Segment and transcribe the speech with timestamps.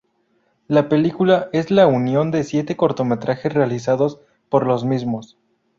[0.67, 5.37] La película es la unión de siete cortometrajes realizados por los mismos.